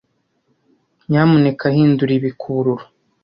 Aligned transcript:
Nyamuneka 1.09 1.65
hindura 1.75 2.11
ibi 2.17 2.31
kubururu. 2.39 2.85